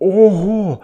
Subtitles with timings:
[0.00, 0.80] ого!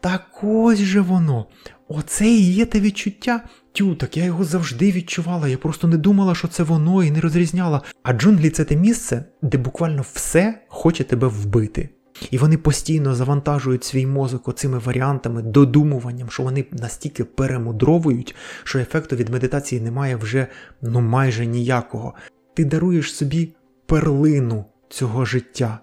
[0.00, 1.46] Так ось же воно!
[1.88, 3.40] Оце і є те відчуття.
[3.72, 7.20] Тю, так я його завжди відчувала, я просто не думала, що це воно і не
[7.20, 7.82] розрізняла.
[8.02, 11.88] А джунглі це те місце, де буквально все хоче тебе вбити.
[12.30, 19.16] І вони постійно завантажують свій мозок оцими варіантами, додумуванням, що вони настільки перемудровують, що ефекту
[19.16, 20.46] від медитації немає вже
[20.82, 22.14] ну майже ніякого.
[22.54, 23.54] Ти даруєш собі
[23.86, 25.80] перлину цього життя.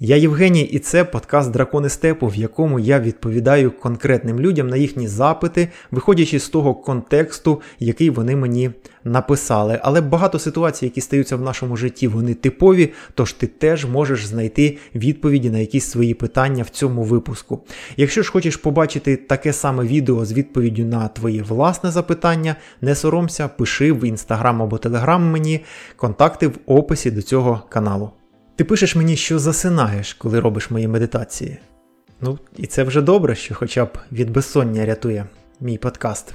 [0.00, 5.08] Я Євгеній, і це подкаст Дракони Степу, в якому я відповідаю конкретним людям на їхні
[5.08, 8.70] запити, виходячи з того контексту, який вони мені
[9.04, 9.80] написали.
[9.82, 14.78] Але багато ситуацій, які стаються в нашому житті, вони типові, тож ти теж можеш знайти
[14.94, 17.60] відповіді на якісь свої питання в цьому випуску.
[17.96, 23.48] Якщо ж хочеш побачити таке саме відео з відповіддю на твоє власне запитання, не соромся,
[23.48, 25.60] пиши в інстаграм або телеграм мені,
[25.96, 28.10] контакти в описі до цього каналу.
[28.56, 31.58] Ти пишеш мені, що засинаєш, коли робиш мої медитації.
[32.20, 35.26] Ну, і це вже добре, що хоча б від безсоння рятує
[35.60, 36.34] мій подкаст.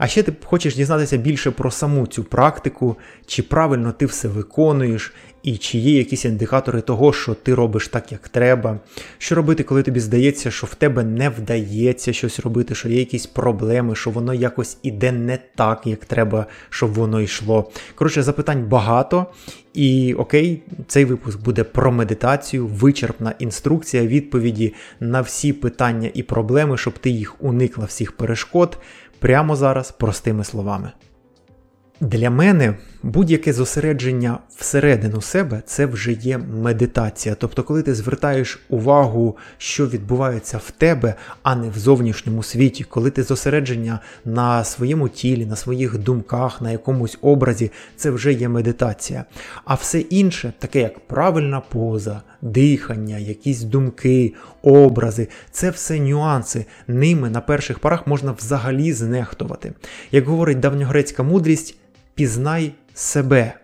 [0.00, 5.12] А ще ти хочеш дізнатися більше про саму цю практику, чи правильно ти все виконуєш,
[5.42, 8.78] і чи є якісь індикатори того, що ти робиш так, як треба.
[9.18, 13.26] Що робити, коли тобі здається, що в тебе не вдається щось робити, що є якісь
[13.26, 17.70] проблеми, що воно якось іде не так, як треба, щоб воно йшло.
[17.94, 19.26] Коротше, запитань багато.
[19.74, 26.76] І окей, цей випуск буде про медитацію, вичерпна інструкція, відповіді на всі питання і проблеми,
[26.76, 28.78] щоб ти їх уникла всіх перешкод
[29.20, 30.92] прямо зараз простими словами.
[32.00, 37.34] Для мене будь-яке зосередження всередину себе це вже є медитація.
[37.34, 43.10] Тобто, коли ти звертаєш увагу, що відбувається в тебе, а не в зовнішньому світі, коли
[43.10, 49.24] ти зосередження на своєму тілі, на своїх думках, на якомусь образі, це вже є медитація.
[49.64, 56.66] А все інше, таке як правильна поза, дихання, якісь думки, образи, це все нюанси.
[56.88, 59.72] Ними на перших порах можна взагалі знехтувати.
[60.12, 61.76] Як говорить давньогрецька мудрість,
[62.20, 63.54] пізнай себе.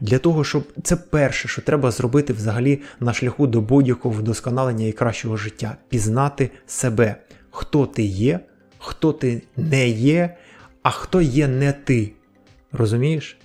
[0.00, 4.92] Для того, щоб це перше, що треба зробити взагалі на шляху до будь-якого вдосконалення і
[4.92, 7.16] кращого життя пізнати себе,
[7.50, 8.40] хто ти є,
[8.78, 10.36] хто ти не є,
[10.82, 12.12] а хто є не ти.
[12.72, 13.38] Розумієш?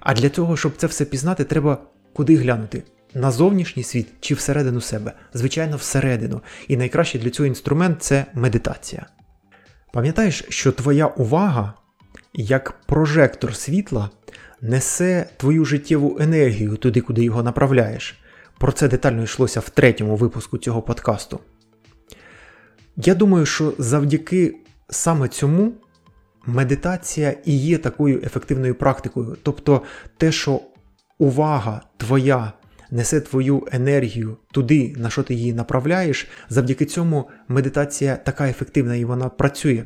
[0.00, 1.78] А для того, щоб це все пізнати, треба
[2.12, 2.82] куди глянути?
[3.14, 5.12] На зовнішній світ чи всередину себе?
[5.34, 6.40] Звичайно, всередину.
[6.68, 9.06] І найкращий для цього інструмент це медитація.
[9.92, 11.74] Пам'ятаєш, що твоя увага
[12.36, 14.10] як прожектор світла
[14.60, 18.18] несе твою життєву енергію туди, куди його направляєш.
[18.58, 21.40] Про це детально йшлося в третьому випуску цього подкасту.
[22.96, 24.56] Я думаю, що завдяки
[24.90, 25.72] саме цьому
[26.46, 29.36] медитація і є такою ефективною практикою.
[29.42, 29.82] Тобто
[30.16, 30.60] те, що
[31.18, 32.52] увага твоя
[32.90, 39.04] несе твою енергію туди, на що ти її направляєш, завдяки цьому медитація така ефективна і
[39.04, 39.84] вона працює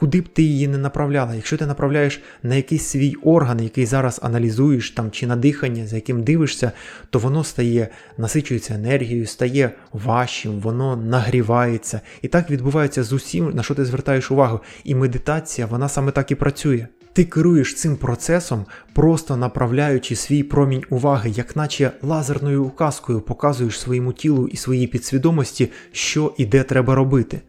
[0.00, 1.34] куди б ти її не направляла.
[1.34, 5.96] Якщо ти направляєш на якийсь свій орган, який зараз аналізуєш там, чи на дихання, за
[5.96, 6.72] яким дивишся,
[7.10, 7.88] то воно стає,
[8.18, 12.00] насичується енергією, стає важчим, воно нагрівається.
[12.22, 14.60] І так відбувається з усім, на що ти звертаєш увагу.
[14.84, 16.86] І медитація, вона саме так і працює.
[17.12, 24.12] Ти керуєш цим процесом, просто направляючи свій промінь уваги, як наче лазерною указкою показуєш своєму
[24.12, 27.40] тілу і своїй підсвідомості, що і де треба робити.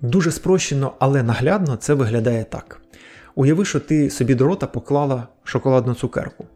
[0.00, 2.80] Дуже спрощено, але наглядно це виглядає так.
[3.34, 6.46] Уяви, що ти собі до рота поклала шоколадну цукерку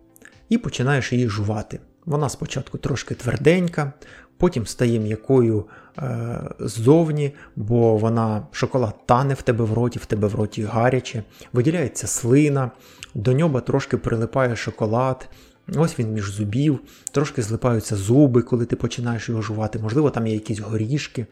[0.49, 1.81] і починаєш її жувати.
[2.07, 3.93] Вона спочатку трошки тверденька,
[4.37, 5.65] потім стає м'якою
[5.99, 11.23] е, ззовні, бо вона шоколад тане в тебе в роті, в тебе в роті гаряче,
[11.53, 12.71] виділяється слина,
[13.15, 15.29] до нього трошки прилипає шоколад.
[15.77, 16.81] Ось він між зубів,
[17.13, 21.27] трошки злипаються зуби, коли ти починаєш його жувати, можливо, там є якісь горішки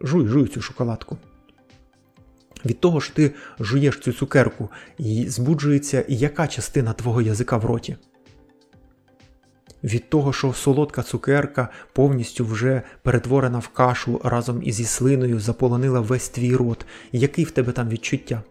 [0.00, 1.18] жуй, жуй цю шоколадку.
[2.64, 4.68] Від того що ти жуєш цю цукерку,
[4.98, 7.96] і збуджується яка частина твого язика в роті?
[9.84, 16.28] Від того, що солодка цукерка повністю вже перетворена в кашу разом із слиною заполонила весь
[16.28, 16.86] твій рот.
[17.12, 18.42] Який в тебе там відчуття?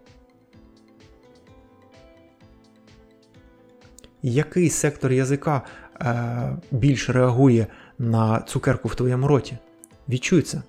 [4.22, 5.62] Який сектор язика
[6.02, 7.68] е, більш реагує
[8.00, 9.58] на цукерку в твоєму роті?
[10.10, 10.62] Відчуй це.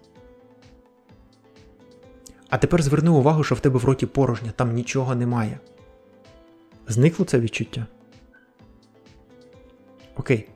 [2.50, 5.58] А тепер зверни увагу, що в тебе в роті порожня, там нічого немає.
[6.88, 7.86] Зникло це відчуття?
[10.16, 10.48] Окей.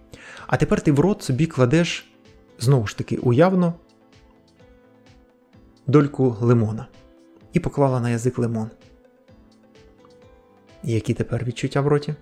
[0.46, 2.12] А тепер ти в рот собі кладеш,
[2.58, 3.74] знову ж таки, уявно
[5.86, 6.86] дольку лимона.
[7.52, 8.70] І поклала на язик лимон.
[10.82, 12.14] Які тепер відчуття в роті?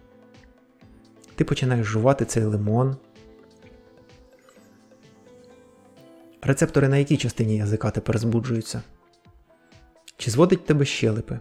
[1.34, 2.96] Ти починаєш жувати цей лимон.
[6.42, 8.82] Рецептори на якій частині язика тепер збуджуються?
[10.16, 11.40] Чи зводить тебе щелепи?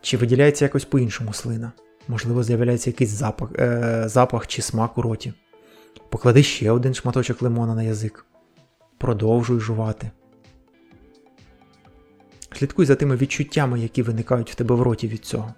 [0.00, 1.72] Чи виділяється якось по-іншому слина?
[2.08, 5.32] Можливо, з'являється якийсь запах е, запах чи смак у роті.
[6.08, 8.26] Поклади ще один шматочок лимона на язик.
[8.98, 10.10] Продовжуй жувати.
[12.58, 15.54] Слідкуй за тими відчуттями, які виникають в тебе в роті від цього.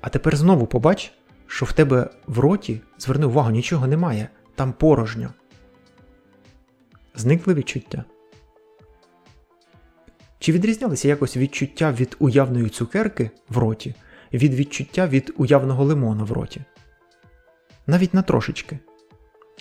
[0.00, 1.12] А тепер знову побач,
[1.46, 5.34] що в тебе в роті, зверни увагу, нічого немає, там порожньо.
[7.14, 8.04] Зникли відчуття.
[10.40, 13.94] Чи відрізнялися якось відчуття від уявної цукерки в роті
[14.32, 16.60] від відчуття від уявного лимона в роті?
[17.86, 18.78] Навіть на трошечки.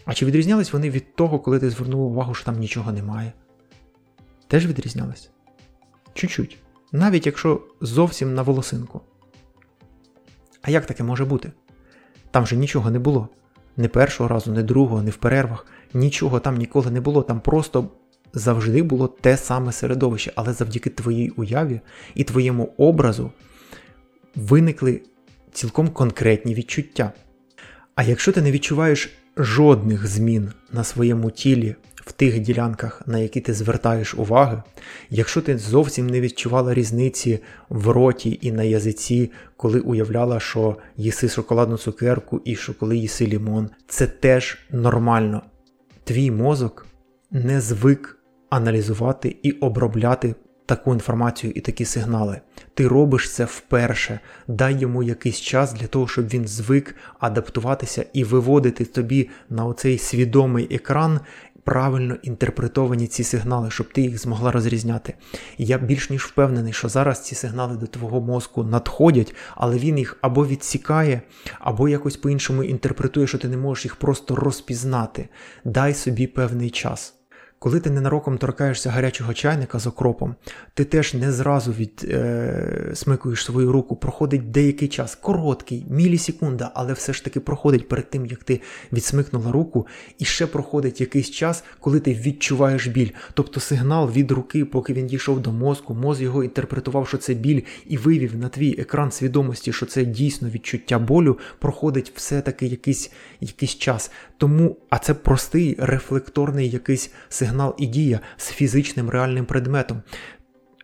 [0.05, 3.33] А чи відрізнялись вони від того, коли ти звернув увагу, що там нічого немає?
[4.47, 5.29] Теж відрізнялись?
[6.13, 6.57] Чуть-чуть.
[6.91, 9.01] Навіть якщо зовсім на волосинку.
[10.61, 11.51] А як таке може бути?
[12.31, 13.29] Там же нічого не було.
[13.77, 15.65] Не першого разу, не другого, не в перервах.
[15.93, 17.23] Нічого там ніколи не було.
[17.23, 17.89] Там просто
[18.33, 21.81] завжди було те саме середовище, але завдяки твоїй уяві
[22.15, 23.31] і твоєму образу
[24.35, 25.01] виникли
[25.51, 27.11] цілком конкретні відчуття.
[27.95, 33.41] А якщо ти не відчуваєш жодних змін на своєму тілі в тих ділянках, на які
[33.41, 34.63] ти звертаєш уваги,
[35.09, 37.39] якщо ти зовсім не відчувала різниці
[37.69, 43.27] в роті і на язиці, коли уявляла, що їси шоколадну цукерку і що коли їси
[43.27, 45.41] лімон, це теж нормально.
[46.03, 46.87] Твій мозок
[47.31, 48.18] не звик
[48.49, 50.35] аналізувати і обробляти
[50.69, 52.41] таку інформацію і такі сигнали.
[52.73, 58.23] Ти робиш це вперше, дай йому якийсь час для того, щоб він звик адаптуватися і
[58.23, 61.19] виводити тобі на оцей свідомий екран.
[61.63, 65.13] Правильно інтерпретовані ці сигнали, щоб ти їх змогла розрізняти.
[65.57, 70.17] Я більш ніж впевнений, що зараз ці сигнали до твого мозку надходять, але він їх
[70.21, 71.21] або відсікає,
[71.59, 75.29] або якось по-іншому інтерпретує, що ти не можеш їх просто розпізнати.
[75.63, 77.18] Дай собі певний час.
[77.61, 80.35] Коли ти ненароком торкаєшся гарячого чайника з окропом,
[80.73, 87.13] ти теж не зразу відсмикуєш е, свою руку, проходить деякий час, короткий, мілісекунда, але все
[87.13, 88.61] ж таки проходить перед тим, як ти
[88.93, 93.09] відсмикнула руку, і ще проходить якийсь час, коли ти відчуваєш біль.
[93.33, 97.61] Тобто сигнал від руки, поки він дійшов до мозку, мозк його інтерпретував, що це біль,
[97.85, 103.75] і вивів на твій екран свідомості, що це дійсно відчуття болю, проходить все-таки якийсь, якийсь
[103.75, 104.11] час.
[104.37, 110.01] Тому, а це простий рефлекторний якийсь сигнал і дія з фізичним реальним предметом.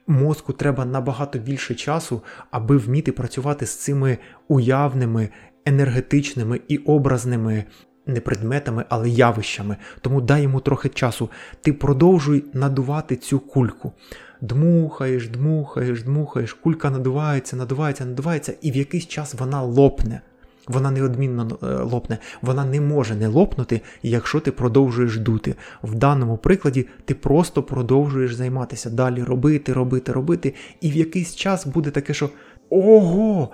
[0.07, 2.21] Мозку треба набагато більше часу,
[2.51, 4.17] аби вміти працювати з цими
[4.47, 5.29] уявними,
[5.65, 7.63] енергетичними і образними
[8.06, 9.77] не предметами, але явищами.
[10.01, 11.29] Тому дай йому трохи часу.
[11.62, 13.94] Ти продовжуй надувати цю кульку.
[14.41, 20.21] Дмухаєш, дмухаєш, дмухаєш, кулька надувається, надувається, надувається, і в якийсь час вона лопне.
[20.67, 25.56] Вона неодмінно е, лопне, вона не може не лопнути, якщо ти продовжуєш дути.
[25.83, 31.67] В даному прикладі ти просто продовжуєш займатися далі, робити, робити, робити, і в якийсь час
[31.67, 32.29] буде таке, що
[32.69, 33.50] ого,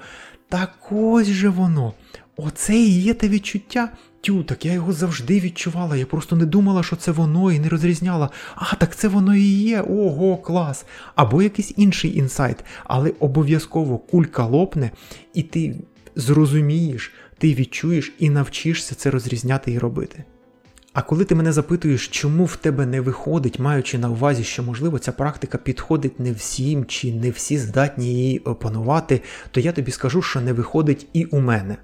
[0.50, 1.94] так ось же воно.
[2.38, 3.90] Оце і є те відчуття.
[4.22, 5.96] Тю, так я його завжди відчувала.
[5.96, 8.30] Я просто не думала, що це воно, і не розрізняла.
[8.56, 10.86] А, так це воно і є, ого, клас.
[11.16, 14.92] Або якийсь інший інсайт, але обов'язково кулька лопне,
[15.34, 15.76] і ти
[16.16, 20.24] зрозумієш, ти відчуєш і навчишся це розрізняти і робити.
[20.94, 25.00] А коли ти мене запитуєш, чому в тебе не виходить, маючи на увазі, що, можливо,
[25.00, 29.22] ця практика підходить не всім, чи не всі здатні її опанувати,
[29.52, 31.78] то я тобі скажу, що не виходить і у мене.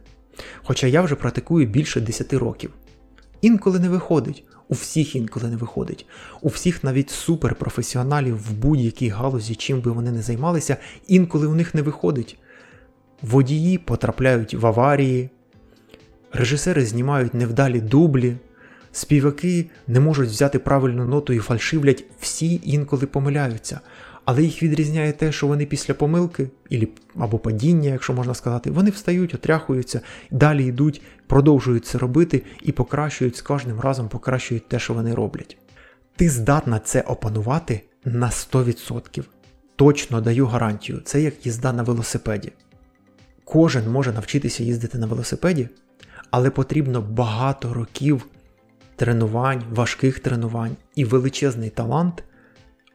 [0.63, 2.73] Хоча я вже практикую більше 10 років.
[3.41, 6.05] Інколи не виходить, у всіх інколи не виходить.
[6.41, 11.75] У всіх навіть суперпрофесіоналів в будь-якій галузі, чим би вони не займалися, інколи у них
[11.75, 12.37] не виходить
[13.21, 15.29] водії потрапляють в аварії,
[16.33, 18.35] режисери знімають невдалі дублі,
[18.91, 23.79] співаки не можуть взяти правильну ноту і фальшивлять, всі інколи помиляються.
[24.25, 26.49] Але їх відрізняє те, що вони після помилки
[27.15, 33.35] або падіння, якщо можна сказати, вони встають, отряхуються, далі йдуть, продовжують це робити і покращують
[33.35, 35.57] з кожним разом покращують те, що вони роблять.
[36.15, 39.23] Ти здатна це опанувати на 100%.
[39.75, 42.51] Точно даю гарантію, це як їзда на велосипеді.
[43.49, 45.69] Кожен може навчитися їздити на велосипеді,
[46.31, 48.25] але потрібно багато років
[48.95, 52.23] тренувань, важких тренувань і величезний талант,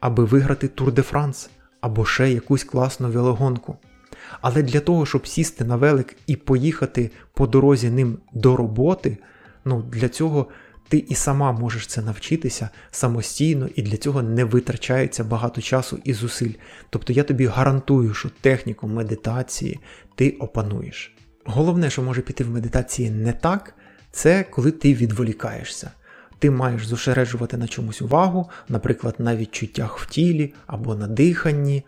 [0.01, 3.77] аби виграти Тур де Франс або ще якусь класну велогонку.
[4.41, 9.19] Але для того, щоб сісти на велик і поїхати по дорозі ним до роботи,
[9.65, 10.47] ну для цього
[10.93, 16.13] ти і сама можеш це навчитися самостійно, і для цього не витрачається багато часу і
[16.13, 16.53] зусиль.
[16.91, 19.81] Тобто я тобі гарантую, що техніку медитації
[20.15, 21.15] ти опануєш.
[21.45, 23.75] Головне, що може піти в медитації не так,
[24.11, 25.91] це коли ти відволікаєшся.
[26.39, 31.85] Ти маєш зосереджувати на чомусь увагу, наприклад, на відчуттях в тілі або на диханні.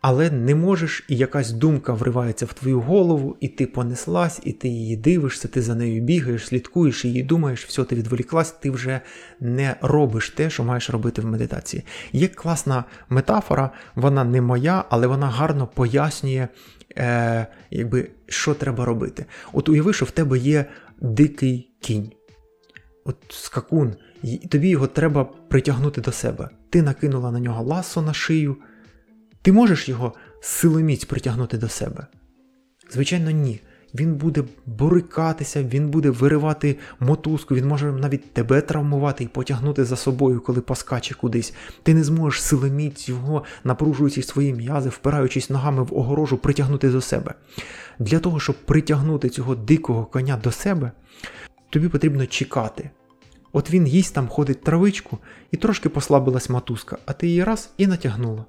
[0.00, 4.68] Але не можеш, і якась думка вривається в твою голову, і ти понеслась, і ти
[4.68, 9.00] її дивишся, ти за нею бігаєш, слідкуєш, її думаєш, все, ти відволіклась, ти вже
[9.40, 11.82] не робиш те, що маєш робити в медитації.
[12.12, 16.48] Є класна метафора, вона не моя, але вона гарно пояснює,
[16.96, 19.26] е, якби, що треба робити.
[19.52, 20.64] От уяви, що в тебе є
[21.00, 22.12] дикий кінь.
[23.04, 26.48] От скакун, і тобі його треба притягнути до себе.
[26.70, 28.56] Ти накинула на нього ласо на шию.
[29.48, 32.06] Ти можеш його силоміць притягнути до себе?
[32.90, 33.60] Звичайно, ні.
[33.94, 39.96] Він буде борикатися, він буде виривати мотузку, він може навіть тебе травмувати і потягнути за
[39.96, 41.54] собою, коли поскаче кудись.
[41.82, 47.34] Ти не зможеш силоміць його, напружуючи свої м'язи, впираючись ногами в огорожу, притягнути до себе.
[47.98, 50.92] Для того, щоб притягнути цього дикого коня до себе,
[51.70, 52.90] тобі потрібно чекати.
[53.52, 55.18] От він їсть там ходить травичку
[55.50, 58.44] і трошки послабилась мотузка, а ти її раз і натягнула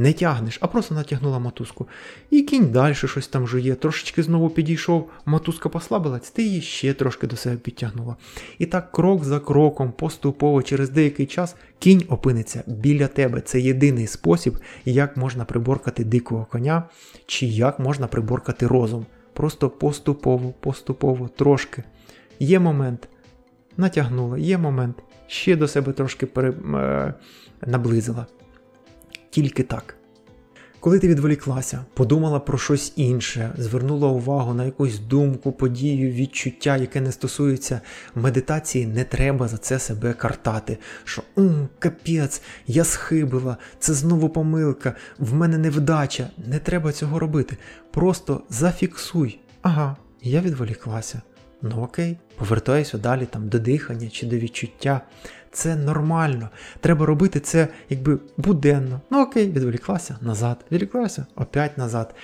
[0.00, 1.88] не тягнеш, а просто натягнула мотузку.
[2.30, 7.26] І кінь далі щось там жує, трошечки знову підійшов, мотузка послабилась, ти її ще трошки
[7.26, 8.16] до себе підтягнула.
[8.58, 13.40] І так крок за кроком, поступово, через деякий час кінь опиниться біля тебе.
[13.40, 16.82] Це єдиний спосіб, як можна приборкати дикого коня,
[17.26, 19.06] чи як можна приборкати розум.
[19.32, 21.84] Просто поступово, поступово, трошки.
[22.38, 23.08] Є момент,
[23.76, 26.50] натягнула, є момент, ще до себе трошки пере...
[26.50, 27.14] е...
[27.66, 28.26] наблизила
[29.30, 29.96] тільки так.
[30.80, 37.00] Коли ти відволіклася, подумала про щось інше, звернула увагу на якусь думку, подію, відчуття, яке
[37.00, 37.80] не стосується
[38.14, 40.78] медитації, не треба за це себе картати.
[41.04, 46.30] Що «Ум, капець, я схибила, це знову помилка, в мене невдача.
[46.46, 47.56] Не треба цього робити.
[47.90, 49.40] Просто зафіксуй.
[49.62, 51.22] Ага, я відволіклася.
[51.62, 55.00] Ну окей, повертаюся далі там до дихання чи до відчуття.
[55.52, 56.48] Це нормально.
[56.80, 59.00] Треба робити це якби буденно.
[59.10, 62.14] Ну окей, відволіклася назад, відволіклася опять назад.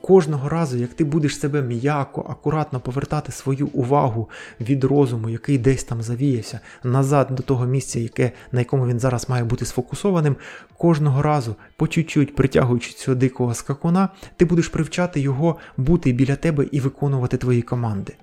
[0.00, 4.30] Кожного разу, як ти будеш себе м'яко, акуратно повертати свою увагу
[4.60, 9.28] від розуму, який десь там завіявся, назад до того місця, яке, на якому він зараз
[9.28, 10.36] має бути сфокусованим,
[10.78, 16.66] кожного разу, по чуть-чуть притягуючи цього дикого скакуна, ти будеш привчати його бути біля тебе
[16.72, 18.14] і виконувати твої команди.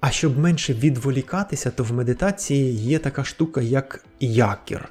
[0.00, 4.88] А щоб менше відволікатися, то в медитації є така штука, як якір.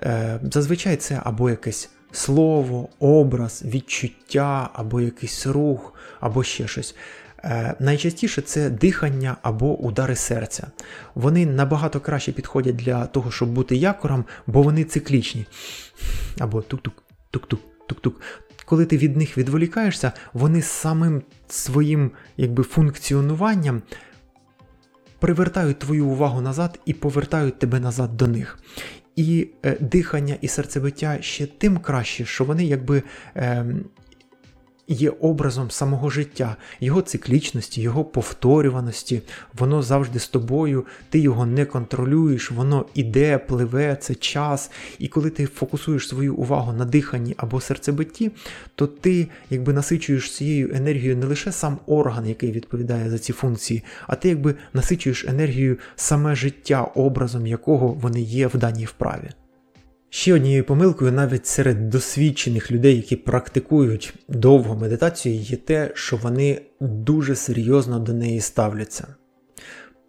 [0.00, 6.94] Е, зазвичай це або якесь слово, образ, відчуття, або якийсь рух, або ще щось.
[7.44, 10.66] Е, найчастіше це дихання або удари серця.
[11.14, 15.46] Вони набагато краще підходять для того, щоб бути якором, бо вони циклічні.
[16.38, 18.20] Або тук-тук, тук-тук, тук-тук.
[18.64, 23.82] Коли ти від них відволікаєшся, вони самим своїм якби, функціонуванням
[25.18, 28.58] привертають твою увагу назад і повертають тебе назад до них.
[29.16, 33.02] І е, дихання і серцебиття ще тим краще, що вони якби
[33.36, 33.66] е,
[34.88, 39.22] є образом самого життя, його циклічності, його повторюваності,
[39.58, 44.70] воно завжди з тобою, ти його не контролюєш, воно іде, пливе, це час.
[44.98, 48.30] І коли ти фокусуєш свою увагу на диханні або серцебитті,
[48.74, 53.82] то ти якби насичуєш цією енергією не лише сам орган, який відповідає за ці функції,
[54.06, 59.30] а ти якби насичуєш енергією саме життя, образом якого вони є в даній вправі.
[60.10, 66.62] Ще однією помилкою навіть серед досвідчених людей, які практикують довго медитацію, є те, що вони
[66.80, 69.06] дуже серйозно до неї ставляться.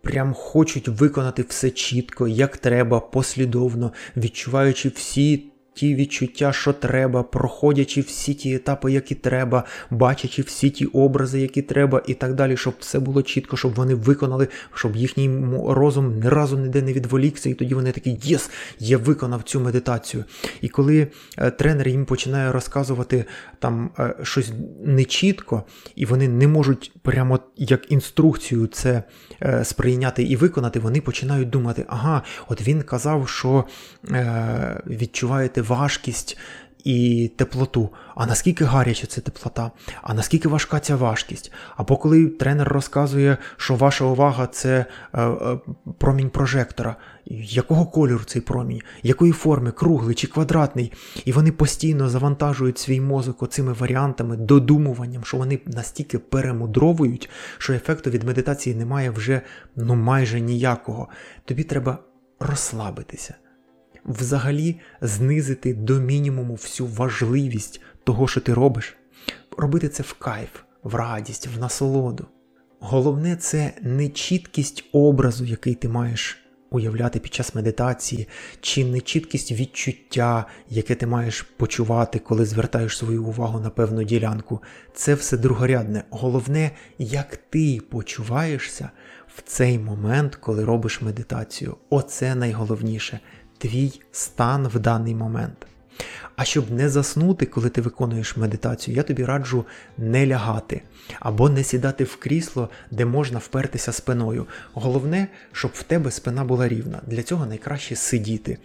[0.01, 8.01] Прям хочуть виконати все чітко, як треба, послідовно, відчуваючи всі ті відчуття, що треба, проходячи
[8.01, 12.73] всі ті етапи, які треба, бачачи всі ті образи, які треба, і так далі, щоб
[12.79, 15.29] все було чітко, щоб вони виконали, щоб їхній
[15.67, 20.23] розум ні разу ніде не відволікся, і тоді вони такі єс, я виконав цю медитацію.
[20.61, 21.07] І коли
[21.37, 23.25] е, тренер їм починає розказувати
[23.59, 24.51] там е, щось
[24.83, 25.63] нечітко,
[25.95, 29.03] і вони не можуть прямо як інструкцію це
[29.41, 33.65] е, сприйняти і виконати, вони починають думати, ага, от він казав, що
[34.11, 36.37] е, відчуваєте важкість
[36.87, 37.89] і теплоту.
[38.15, 41.51] А наскільки гаряча це теплота, а наскільки важка ця важкість?
[41.77, 45.59] Або коли тренер розказує, що ваша увага це е, е,
[45.97, 50.93] промінь прожектора, якого кольору цей промінь, якої форми, круглий чи квадратний,
[51.25, 58.09] і вони постійно завантажують свій мозок оцими варіантами, додумуванням, що вони настільки перемудровують, що ефекту
[58.09, 59.41] від медитації немає вже
[59.75, 61.07] ну майже ніякого.
[61.45, 61.97] Тобі треба
[62.39, 63.35] розслабитися
[64.07, 68.97] взагалі знизити до мінімуму всю важливість того, що ти робиш,
[69.57, 70.49] робити це в кайф,
[70.83, 72.25] в радість, в насолоду.
[72.79, 76.37] Головне це не чіткість образу, який ти маєш
[76.69, 78.27] уявляти під час медитації,
[78.61, 84.61] чи нечіткість відчуття, яке ти маєш почувати, коли звертаєш свою увагу на певну ділянку.
[84.93, 86.03] Це все другорядне.
[86.09, 88.89] Головне, як ти почуваєшся
[89.35, 91.75] в цей момент, коли робиш медитацію.
[91.89, 93.19] Оце найголовніше
[93.57, 95.67] твій стан в даний момент.
[96.35, 99.65] А щоб не заснути, коли ти виконуєш медитацію, я тобі раджу
[99.97, 100.81] не лягати
[101.19, 104.45] або не сідати в крісло, де можна впертися спиною.
[104.73, 107.01] Головне, щоб в тебе спина була рівна.
[107.07, 108.57] Для цього найкраще сидіти.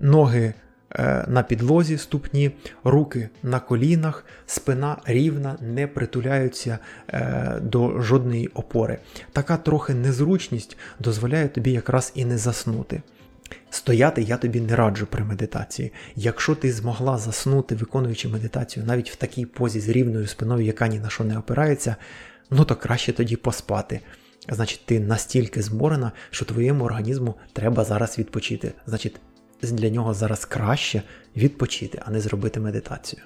[0.00, 0.54] Ноги
[0.90, 2.50] е, на підлозі ступні,
[2.84, 6.78] руки на колінах, спина рівна, не притуляються
[7.08, 8.98] е, до жодної опори.
[9.32, 13.02] Така трохи незручність дозволяє тобі якраз і не заснути.
[13.70, 15.92] Стояти я тобі не раджу при медитації.
[16.16, 20.98] Якщо ти змогла заснути, виконуючи медитацію навіть в такій позі з рівною спиною, яка ні
[20.98, 21.96] на що не опирається,
[22.50, 24.00] ну то краще тоді поспати.
[24.48, 28.72] Значить, ти настільки зморена, що твоєму організму треба зараз відпочити.
[28.86, 29.16] Значить,
[29.62, 31.02] для нього зараз краще
[31.36, 33.22] відпочити, а не зробити медитацію.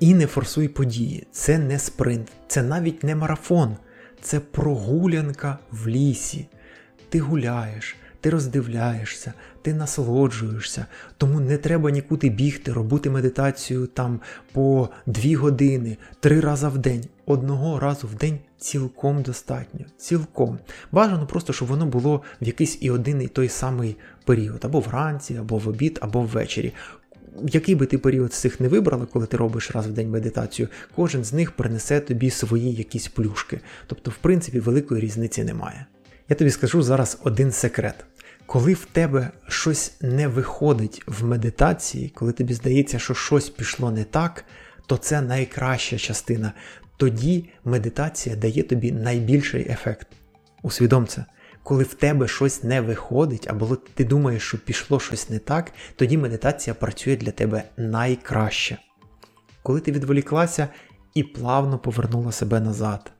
[0.00, 3.76] І не форсуй події, це не спринт, це навіть не марафон,
[4.22, 6.46] це прогулянка в лісі.
[7.08, 10.86] Ти гуляєш, ти роздивляєшся, ти насолоджуєшся,
[11.16, 14.20] тому не треба нікуди бігти, робити медитацію там
[14.52, 17.04] по дві години, три рази в день.
[17.26, 19.86] Одного разу в день цілком достатньо.
[19.96, 20.58] Цілком.
[20.92, 25.36] Бажано просто, щоб воно було в якийсь і один і той самий період, або вранці,
[25.36, 26.72] або в обід, або ввечері.
[27.48, 30.68] Який би ти період з цих не вибрала, коли ти робиш раз в день медитацію,
[30.96, 33.60] кожен з них принесе тобі свої якісь плюшки.
[33.86, 35.86] Тобто, в принципі, великої різниці немає.
[36.28, 38.04] Я тобі скажу зараз один секрет.
[38.52, 44.04] Коли в тебе щось не виходить в медитації, коли тобі здається, що щось пішло не
[44.04, 44.44] так,
[44.86, 46.52] то це найкраща частина.
[46.96, 50.06] Тоді медитація дає тобі найбільший ефект.
[50.62, 51.24] Усвідом це.
[51.62, 56.18] Коли в тебе щось не виходить, або ти думаєш, що пішло щось не так, тоді
[56.18, 58.78] медитація працює для тебе найкраще.
[59.62, 60.68] Коли ти відволіклася
[61.14, 63.12] і плавно повернула себе назад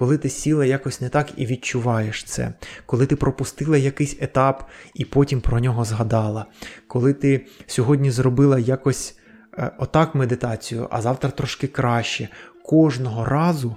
[0.00, 2.52] коли ти сіла якось не так і відчуваєш це,
[2.86, 6.46] коли ти пропустила якийсь етап і потім про нього згадала,
[6.86, 9.18] коли ти сьогодні зробила якось
[9.58, 12.28] е, отак медитацію, а завтра трошки краще.
[12.64, 13.76] Кожного разу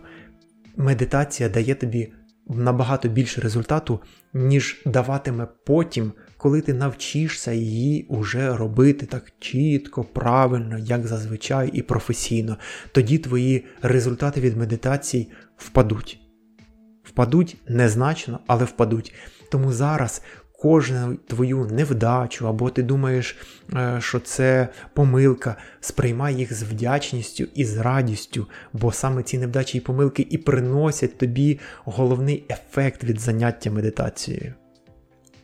[0.77, 2.13] медитація дає тобі
[2.47, 3.99] набагато більше результату,
[4.33, 11.81] ніж даватиме потім, коли ти навчишся її уже робити так чітко, правильно, як зазвичай і
[11.81, 12.57] професійно.
[12.91, 16.19] Тоді твої результати від медитації впадуть.
[17.03, 19.13] Впадуть незначно, але впадуть.
[19.51, 20.21] Тому зараз
[20.63, 23.37] кожну твою невдачу, або ти думаєш,
[23.73, 29.77] е, що це помилка, сприймай їх з вдячністю і з радістю, бо саме ці невдачі
[29.77, 34.53] і помилки і приносять тобі головний ефект від заняття медитацією.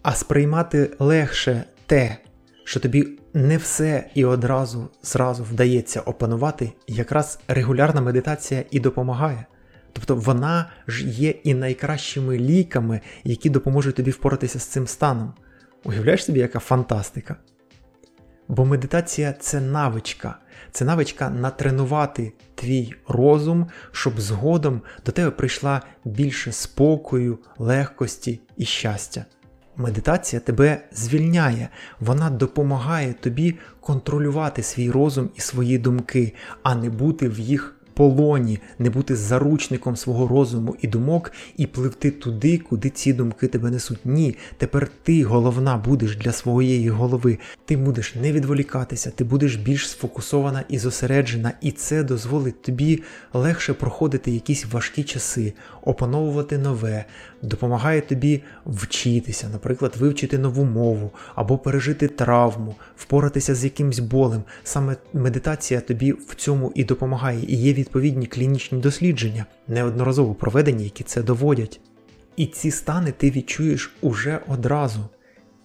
[0.02, 2.18] А сприймати легше те,
[2.64, 9.46] що тобі не все і одразу зразу вдається опанувати, якраз регулярна медитація і допомагає.
[9.94, 15.34] Тобто вона ж є і найкращими ліками, які допоможуть тобі впоратися з цим станом.
[15.84, 17.36] Уявляєш собі, яка фантастика?
[18.48, 20.36] Бо медитація це навичка,
[20.72, 29.26] це навичка натренувати твій розум, щоб згодом до тебе прийшла більше спокою, легкості і щастя.
[29.76, 37.30] Медитація тебе звільняє, вона допомагає тобі контролювати свій розум і свої думки, а не бути
[37.30, 43.14] в їх полоні, не бути заручником свого розуму і думок і пливти туди, куди ці
[43.14, 44.00] думки тебе несуть.
[44.06, 47.38] Ні, тепер ти головна будеш для своєї голови.
[47.66, 53.74] Ти будеш не відволікатися, ти будеш більш сфокусована і зосереджена, і це дозволить тобі легше
[53.74, 57.06] проходити якісь важкі часи, опановувати нове,
[57.42, 64.44] допомагає тобі вчитися, наприклад, вивчити нову мову або пережити травму, впоратися з якимсь болем.
[64.64, 71.04] Саме медитація тобі в цьому і допомагає, і є відповідні клінічні дослідження, неодноразово проведені, які
[71.04, 71.80] це доводять.
[72.36, 75.00] І ці стани ти відчуєш уже одразу.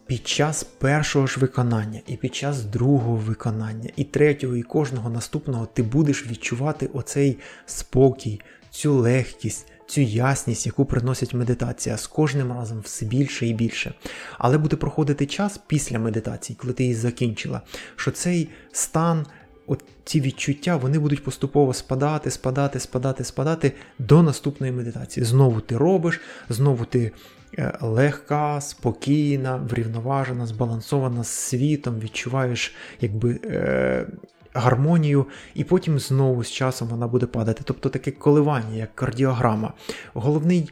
[0.06, 5.66] Під час першого ж виконання, і під час другого виконання, і третього, і кожного наступного
[5.66, 12.80] ти будеш відчувати оцей спокій, цю легкість, цю ясність, яку приносить медитація з кожним разом
[12.80, 13.94] все більше і більше.
[14.38, 17.60] Але буде проходити час після медитації, коли ти її закінчила,
[17.96, 19.26] що цей стан.
[19.66, 25.27] От ці відчуття вони будуть поступово спадати, спадати, спадати, спадати до наступної медитації.
[25.27, 27.12] Знову ти робиш, знову ти
[27.59, 34.07] е, легка, спокійна, врівноважена, збалансована з світом, відчуваєш якби е,
[34.55, 37.62] гармонію, і потім знову з часом вона буде падати.
[37.64, 39.72] Тобто таке коливання, як кардіограма.
[40.14, 40.70] Головний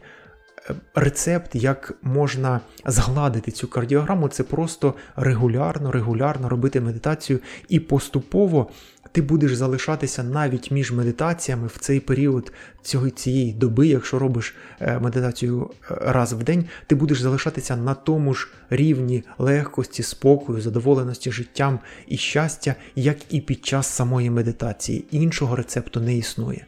[0.94, 8.70] рецепт, як можна згладити цю кардіограму, це просто регулярно, регулярно робити медитацію і поступово
[9.12, 14.98] ти будеш залишатися навіть між медитаціями в цей період цього, цієї доби, якщо робиш е,
[14.98, 21.32] медитацію е, раз в день, ти будеш залишатися на тому ж рівні легкості, спокою, задоволеності
[21.32, 25.04] життям і щастя, як і під час самої медитації.
[25.10, 26.66] Іншого рецепту не існує.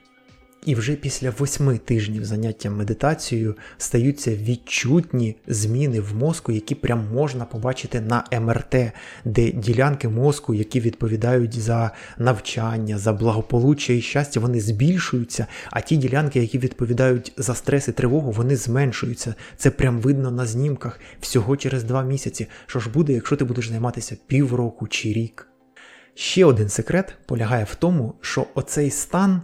[0.65, 7.45] І вже після восьми тижнів заняття медитацією стаються відчутні зміни в мозку, які прям можна
[7.45, 8.93] побачити на МРТ,
[9.25, 15.97] де ділянки мозку, які відповідають за навчання, за благополуччя і щастя, вони збільшуються, а ті
[15.97, 19.35] ділянки, які відповідають за стрес і тривогу, вони зменшуються.
[19.57, 22.47] Це прям видно на знімках всього через два місяці.
[22.67, 25.49] Що ж буде, якщо ти будеш займатися півроку чи рік?
[26.15, 29.43] Ще один секрет полягає в тому, що оцей стан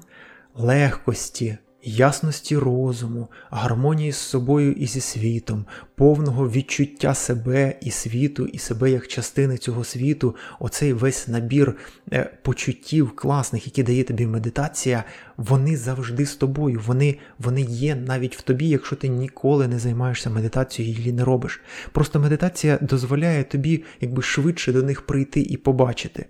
[0.54, 5.64] легкості, ясності розуму, гармонії з собою і зі світом,
[5.94, 11.76] повного відчуття себе і світу, і себе як частини цього світу, оцей весь набір
[12.12, 15.04] е, почуттів класних, які дає тобі медитація,
[15.36, 20.30] вони завжди з тобою, вони вони є навіть в тобі, якщо ти ніколи не займаєшся
[20.30, 21.60] медитацією і не робиш.
[21.92, 26.26] Просто медитація дозволяє тобі якби швидше до них прийти і побачити.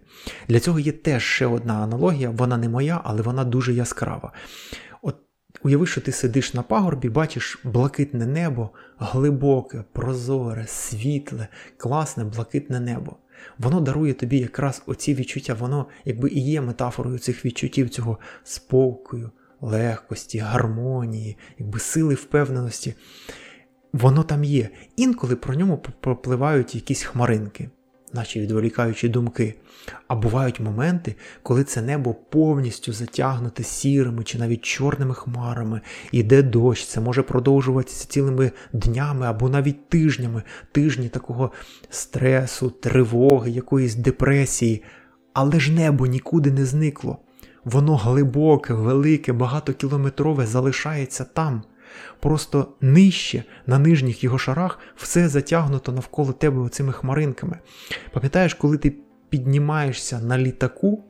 [0.48, 4.32] Для цього є теж ще одна аналогія, вона не моя, але вона дуже яскрава.
[5.62, 13.16] Уяви, що ти сидиш на пагорбі, бачиш блакитне небо, глибоке, прозоре, світле, класне, блакитне небо.
[13.58, 19.30] Воно дарує тобі якраз оці відчуття, воно якби і є метафорою цих відчуттів, цього спокою,
[19.60, 22.94] легкості, гармонії, якби сили впевненості.
[23.92, 24.68] Воно там є.
[24.96, 27.70] Інколи про ньому пропливають якісь хмаринки
[28.12, 29.54] наші відволікаючі думки.
[30.08, 35.80] А бувають моменти, коли це небо повністю затягнуте сірими чи навіть чорними хмарами,
[36.12, 40.42] іде дощ, це може продовжуватися цілими днями або навіть тижнями,
[40.72, 41.52] тижні такого
[41.90, 44.82] стресу, тривоги, якоїсь депресії.
[45.32, 47.18] Але ж небо нікуди не зникло.
[47.64, 51.62] Воно глибоке, велике, багатокілометрове залишається там.
[52.20, 57.58] Просто нижче, на нижніх його шарах, все затягнуто навколо тебе оцими хмаринками.
[58.12, 58.92] Пам'ятаєш, коли ти
[59.28, 61.04] піднімаєшся на літаку,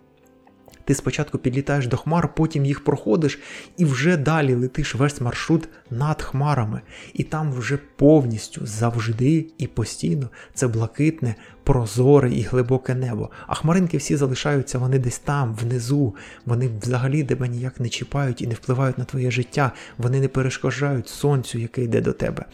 [0.84, 3.38] ти спочатку підлітаєш до хмар, потім їх проходиш
[3.76, 6.80] і вже далі летиш весь маршрут над хмарами.
[7.14, 11.34] І там вже повністю завжди і постійно це блакитне,
[11.64, 13.30] прозоре і глибоке небо.
[13.46, 16.14] А хмаринки всі залишаються вони десь там, внизу.
[16.46, 19.72] Вони взагалі тебе ніяк не чіпають і не впливають на твоє життя.
[19.98, 22.44] Вони не перешкоджають сонцю, яке йде до тебе.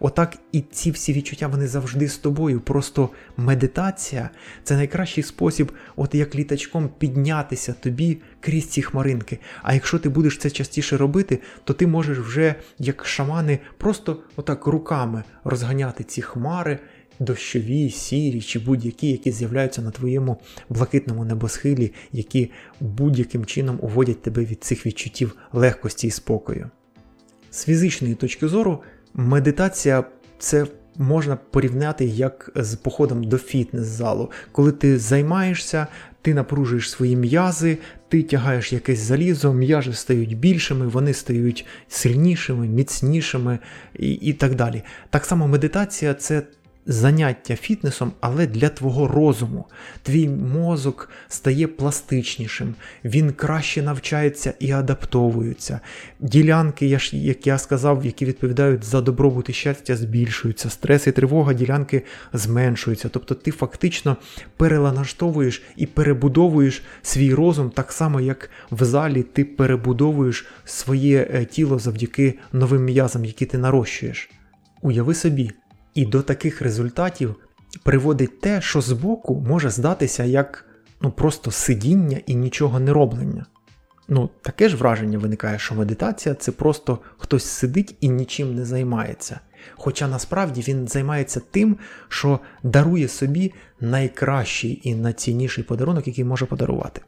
[0.00, 2.60] Отак і ці всі відчуття вони завжди з тобою.
[2.60, 4.30] Просто медитація
[4.64, 9.38] це найкращий спосіб, от як літачком піднятися тобі крізь ці хмаринки.
[9.62, 14.66] А якщо ти будеш це частіше робити, то ти можеш вже, як шамани, просто отак
[14.66, 16.78] руками розганяти ці хмари
[17.18, 20.36] дощові, сірі чи будь-які, які з'являються на твоєму
[20.68, 22.50] блакитному небосхилі, які
[22.80, 26.70] будь-яким чином уводять тебе від цих відчуттів легкості і спокою.
[27.50, 28.82] З фізичної точки зору,
[29.14, 30.04] медитація
[30.38, 34.30] це можна порівняти як з походом до фітнес-залу.
[34.52, 35.86] Коли ти займаєшся,
[36.22, 43.58] ти напружуєш свої м'язи, ти тягаєш якесь залізо, м'язи стають більшими, вони стають сильнішими, міцнішими
[43.98, 44.82] і, і так далі.
[45.10, 46.42] Так само медитація це
[46.86, 49.64] заняття фітнесом, але для твого розуму.
[50.02, 55.80] Твій мозок стає пластичнішим, він краще навчається і адаптовується.
[56.20, 62.02] Ділянки, як я сказав, які відповідають за добробут і щастя, збільшуються, стрес і тривога, ділянки
[62.32, 63.08] зменшуються.
[63.08, 64.16] Тобто ти фактично
[64.56, 71.78] перелаштовуєш і перебудовуєш свій розум так само, як в залі ти перебудовуєш своє е, тіло
[71.78, 74.30] завдяки новим м'язам, які ти нарощуєш.
[74.82, 75.50] Уяви собі.
[75.94, 77.34] І до таких результатів
[77.82, 80.64] приводить те, що збоку може здатися як
[81.00, 83.46] ну, просто сидіння і нічого не роблення.
[84.08, 89.40] Ну, таке ж враження виникає, що медитація це просто хтось сидить і нічим не займається.
[89.74, 91.78] Хоча насправді він займається тим,
[92.08, 97.00] що дарує собі найкращий і найцінніший подарунок, який може подарувати.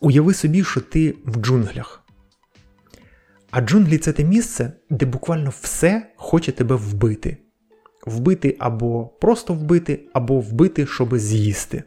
[0.00, 2.04] Уяви собі, що ти в джунглях.
[3.50, 7.36] А джунглі це те місце, де буквально все хоче тебе вбити
[8.06, 11.82] вбити або просто вбити, або вбити, щоб з'їсти.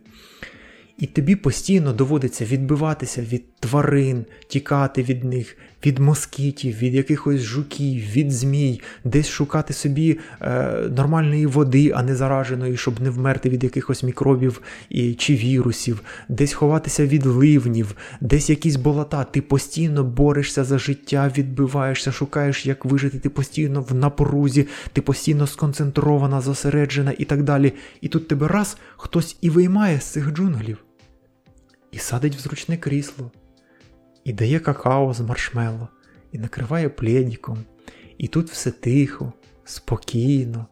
[0.98, 8.12] І тобі постійно доводиться відбиватися від тварин, тікати від них, від москітів, від якихось жуків,
[8.12, 13.64] від змій, десь шукати собі е, нормальної води, а не зараженої, щоб не вмерти від
[13.64, 19.24] якихось мікробів і, чи вірусів, десь ховатися від ливнів, десь якісь болота.
[19.24, 25.48] Ти постійно борешся за життя, відбиваєшся, шукаєш, як вижити, ти постійно в напрузі, ти постійно
[25.48, 27.74] сконцентрована, зосереджена і так далі.
[28.02, 30.78] І тут тебе раз хтось і виймає з цих джунглів.
[31.92, 33.32] І садить в зручне крісло,
[34.28, 35.88] і дає какао з маршмелло,
[36.32, 37.58] і накриває плєдіком,
[38.18, 39.34] і тут все тихо,
[39.66, 40.66] спокійно,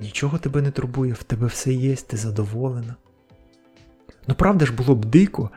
[0.00, 2.96] нічого тебе не турбує, в тебе все є, ти задоволена.
[4.26, 5.50] Ну правда ж було б дико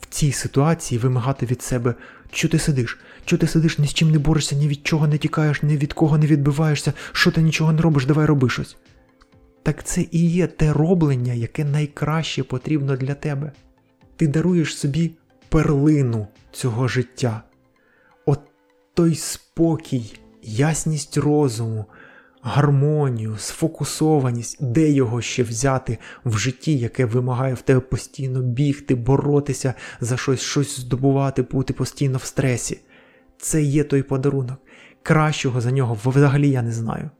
[0.00, 1.94] в цій ситуації вимагати від себе,
[2.32, 5.18] що ти сидиш, що ти сидиш, ні з чим не борешся, ні від чого не
[5.18, 8.76] тікаєш, ні від кого не відбиваєшся, що ти нічого не робиш, давай роби щось.
[9.62, 13.52] Так це і є те роблення, яке найкраще потрібно для тебе.
[14.16, 15.10] Ти даруєш собі
[15.52, 17.42] перлину цього життя.
[18.26, 18.40] От
[18.94, 21.84] той спокій, ясність розуму,
[22.42, 29.74] гармонію, сфокусованість, де його ще взяти в житті, яке вимагає в тебе постійно бігти, боротися
[30.00, 32.80] за щось, щось здобувати, бути постійно в стресі.
[33.38, 34.58] Це є той подарунок.
[35.02, 37.10] Кращого за нього взагалі я не знаю.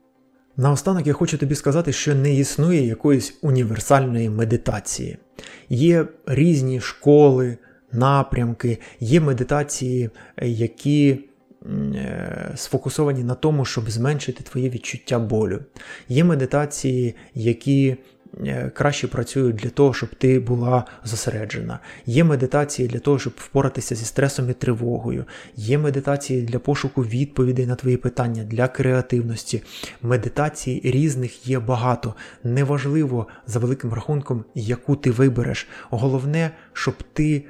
[0.57, 5.19] Наостанок я хочу тобі сказати, що не існує якоїсь універсальної медитації.
[5.69, 7.59] Є різні школи,
[7.93, 10.11] напрямки, є медитації,
[10.43, 11.19] які
[11.67, 15.61] е, сфокусовані на тому, щоб зменшити твоє відчуття болю.
[16.09, 17.97] Є медитації, які
[18.41, 21.79] Е, краще працюють для того, щоб ти була зосереджена.
[22.07, 25.25] Є медитації для того, щоб впоратися зі стресом і тривогою.
[25.57, 29.63] Є медитації для пошуку відповідей на твої питання, для креативності.
[30.03, 32.15] Медитацій різних є багато.
[32.45, 35.69] Неважливо за великим рахунком, яку ти вибереш.
[35.91, 37.45] Головне, щоб ти.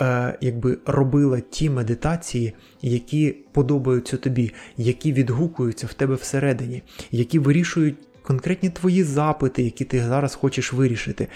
[0.00, 7.96] Е, якби робила ті медитації, які подобаються тобі, які відгукуються в тебе всередині, які вирішують
[8.22, 11.28] конкретні твої запити, які ти зараз хочеш вирішити.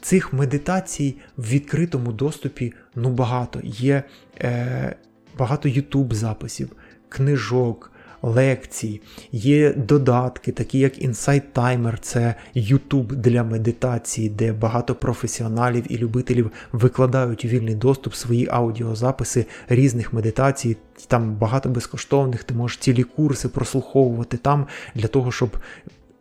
[0.00, 3.60] Цих медитацій в відкритому доступі ну багато.
[3.64, 4.02] Є
[4.40, 4.96] е,
[5.38, 6.70] багато YouTube записів,
[7.08, 7.92] книжок.
[8.22, 9.00] Лекцій,
[9.32, 16.50] є додатки, такі як Insight Timer, це YouTube для медитації, де багато професіоналів і любителів
[16.72, 20.76] викладають вільний доступ свої аудіозаписи різних медитацій.
[21.06, 25.56] Там багато безкоштовних, ти можеш цілі курси прослуховувати там для того, щоб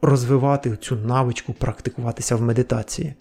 [0.02, 3.14] розвивати цю навичку, практикуватися в медитації.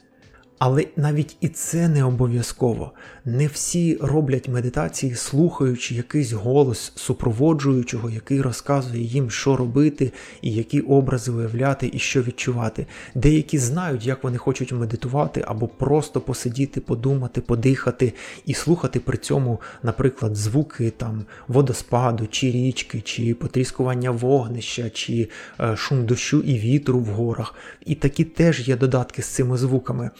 [0.58, 2.92] Але навіть і це не обов'язково.
[3.24, 10.80] Не всі роблять медитації, слухаючи якийсь голос супроводжуючого, який розказує їм, що робити, і які
[10.80, 12.86] образи виявляти, і що відчувати.
[13.14, 18.12] Деякі знають, як вони хочуть медитувати, або просто посидіти, подумати, подихати
[18.46, 25.28] і слухати при цьому, наприклад, звуки там водоспаду, чи річки, чи потріскування вогнища, чи
[25.60, 27.54] е, шум дощу і вітру в горах.
[27.86, 30.10] І такі теж є додатки з цими звуками.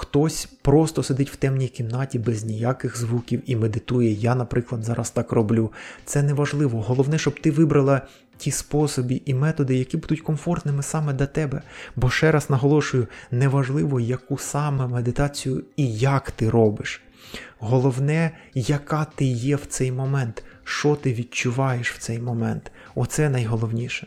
[0.00, 4.12] Хтось просто сидить в темній кімнаті без ніяких звуків і медитує.
[4.12, 5.72] Я, наприклад, зараз так роблю.
[6.04, 6.82] Це не важливо.
[6.82, 8.02] Головне, щоб ти вибрала
[8.36, 11.62] ті способи і методи, які будуть комфортними саме для тебе.
[11.96, 17.02] Бо ще раз наголошую, неважливо, яку саме медитацію і як ти робиш.
[17.58, 22.72] Головне, яка ти є в цей момент, що ти відчуваєш в цей момент.
[22.94, 24.06] Оце найголовніше.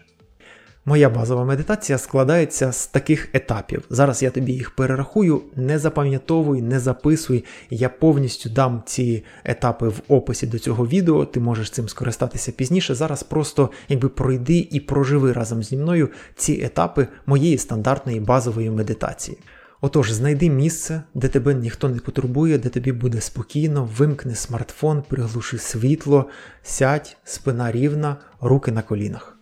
[0.85, 3.83] Моя базова медитація складається з таких етапів.
[3.89, 7.45] Зараз я тобі їх перерахую, не запам'ятовуй, не записуй.
[7.69, 12.95] Я повністю дам ці етапи в описі до цього відео, ти можеш цим скористатися пізніше.
[12.95, 19.37] Зараз просто якби пройди і проживи разом зі мною ці етапи моєї стандартної базової медитації.
[19.81, 25.57] Отож, знайди місце, де тебе ніхто не потурбує, де тобі буде спокійно, вимкни смартфон, приглуши
[25.57, 26.29] світло,
[26.63, 29.40] сядь, спина рівна, руки на колінах.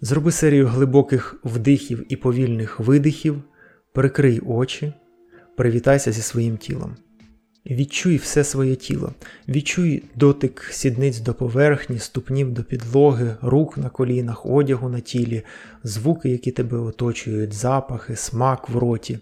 [0.00, 3.42] Зроби серію глибоких вдихів і повільних видихів,
[3.92, 4.92] прикрий очі,
[5.56, 6.96] привітайся зі своїм тілом.
[7.66, 9.12] Відчуй все своє тіло,
[9.48, 15.42] відчуй дотик сідниць до поверхні, ступнів до підлоги, рук на колінах, одягу на тілі,
[15.84, 19.18] звуки, які тебе оточують, запахи, смак в роті.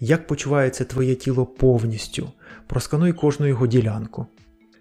[0.00, 2.30] Як почувається твоє тіло повністю,
[2.66, 4.26] проскануй кожну його ділянку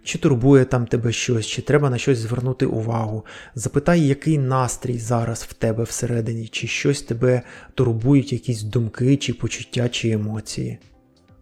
[0.08, 3.26] чи турбує там тебе щось, чи треба на щось звернути увагу.
[3.56, 7.42] Запитай, який настрій зараз в тебе всередині, чи щось тебе
[7.76, 10.80] турбують, якісь думки, чи почуття, чи емоції.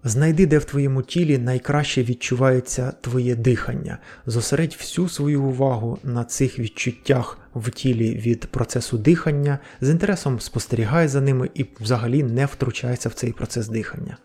[0.03, 3.97] Знайди, де в твоєму тілі найкраще відчувається твоє дихання.
[4.25, 11.07] Зосередь всю свою увагу на цих відчуттях в тілі від процесу дихання, з інтересом спостерігай
[11.07, 14.17] за ними і взагалі не втручайся в цей процес дихання.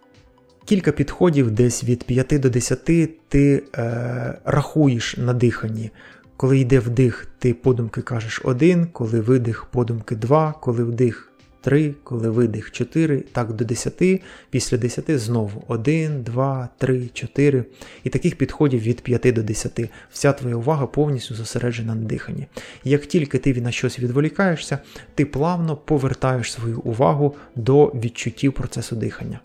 [0.64, 2.84] Кілька підходів, десь від 5 до 10
[3.28, 5.90] ти е, рахуєш на диханні.
[6.36, 12.30] Коли йде вдих, ти подумки кажеш 1, коли видих, подумки 2, коли вдих 3, коли
[12.30, 17.64] видих 4, так до 10, після 10 знову 1, 2, 3, 4.
[18.04, 19.90] І таких підходів від 5 до 10.
[20.10, 22.46] Вся твоя увага повністю зосереджена на диханні.
[22.84, 24.78] Як тільки ти на щось відволікаєшся,
[25.14, 29.40] ти плавно повертаєш свою увагу до відчуттів процесу дихання.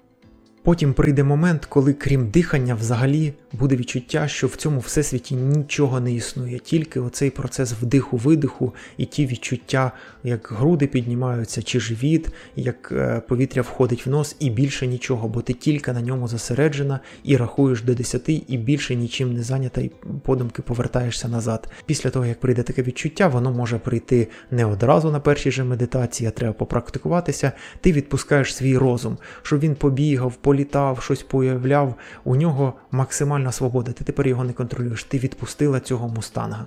[0.65, 6.13] Потім прийде момент, коли крім дихання, взагалі буде відчуття, що в цьому всесвіті нічого не
[6.13, 9.91] існує, тільки оцей процес вдиху-видиху і ті відчуття,
[10.23, 15.41] як груди піднімаються, чи живіт, як е, повітря входить в нос, і більше нічого, бо
[15.41, 19.91] ти тільки на ньому зосереджена і рахуєш до 10, і більше нічим не зайнята, і
[20.23, 21.69] подумки повертаєшся назад.
[21.85, 26.27] Після того, як прийде таке відчуття, воно може прийти не одразу на першій же медитації,
[26.27, 27.51] а треба попрактикуватися.
[27.81, 31.95] Ти відпускаєш свій розум, щоб він побігав, політав, щось появляв.
[32.23, 33.91] У нього максимальна свобода.
[33.91, 35.03] Ти тепер його не контролюєш.
[35.03, 36.65] Ти відпустила цього мустанга.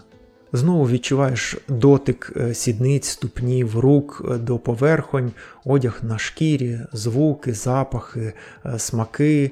[0.52, 5.32] Знову відчуваєш дотик е, сідниць, ступнів, рук е, до поверхонь,
[5.64, 8.32] одяг на шкірі, звуки, запахи,
[8.66, 9.50] е, смаки,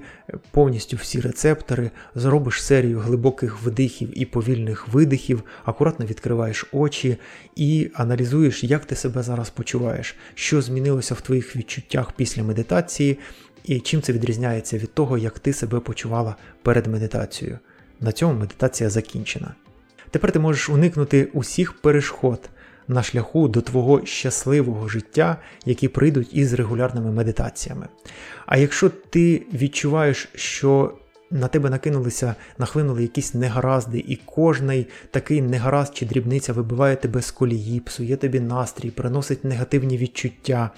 [0.50, 1.90] повністю всі рецептори.
[2.14, 7.16] Зробиш серію глибоких вдихів і повільних видихів, акуратно відкриваєш очі
[7.56, 13.18] і аналізуєш, як ти себе зараз почуваєш, що змінилося в твоїх відчуттях після медитації,
[13.66, 17.58] і чим це відрізняється від того, як ти себе почувала перед медитацією.
[18.00, 19.54] На цьому медитація закінчена.
[20.10, 22.50] Тепер ти можеш уникнути усіх перешкод
[22.88, 27.86] на шляху до твого щасливого життя, які прийдуть із регулярними медитаціями.
[28.46, 30.98] А якщо ти відчуваєш, що
[31.30, 37.30] на тебе накинулися, нахлинули якісь негаразди, і кожний такий негаразд чи дрібниця вибиває тебе з
[37.30, 40.70] колії, псує тобі настрій, приносить негативні відчуття,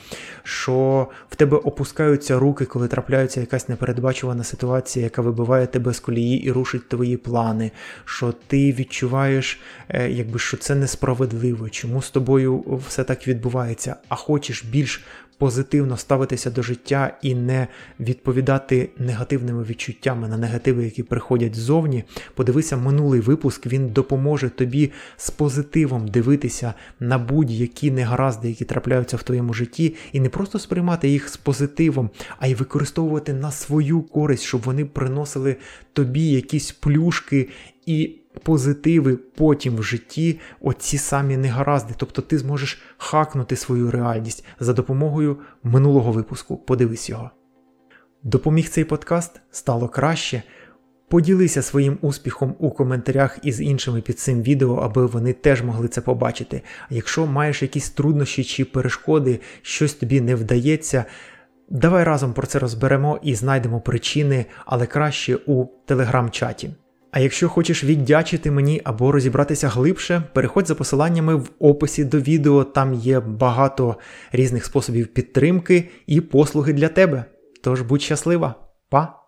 [0.42, 6.42] що в тебе опускаються руки, коли трапляється якась непередбачувана ситуація, яка вибиває тебе з колії
[6.42, 7.70] і рушить твої плани,
[8.04, 14.14] що ти відчуваєш, е, якби що це несправедливо, чому з тобою все так відбувається, а
[14.14, 15.04] хочеш більш
[15.38, 17.68] позитивно ставитися до життя і не
[18.00, 25.30] відповідати негативними відчуттями на негативи, які приходять ззовні, подивися минулий випуск, він допоможе тобі з
[25.30, 31.28] позитивом дивитися на будь-які негаразди, які трапляються в твоєму житті, і не просто сприймати їх
[31.28, 35.56] з позитивом, а й використовувати на свою користь, щоб вони приносили
[35.92, 37.48] тобі якісь плюшки
[37.86, 41.94] і позитиви потім в житті, оці самі негаразди.
[41.96, 46.56] Тобто ти зможеш хакнути свою реальність за допомогою минулого випуску.
[46.56, 47.30] Подивись його.
[48.22, 50.42] Допоміг цей подкаст стало краще.
[51.08, 56.00] Поділися своїм успіхом у коментарях із іншими під цим відео, аби вони теж могли це
[56.00, 56.62] побачити.
[56.90, 61.04] А якщо маєш якісь труднощі чи перешкоди, щось тобі не вдається,
[61.70, 66.70] давай разом про це розберемо і знайдемо причини, але краще у телеграм-чаті.
[67.10, 72.64] А якщо хочеш віддячити мені або розібратися глибше, переходь за посиланнями в описі до відео,
[72.64, 73.96] там є багато
[74.32, 77.24] різних способів підтримки і послуги для тебе.
[77.62, 78.54] Тож будь щаслива,
[78.88, 79.27] па!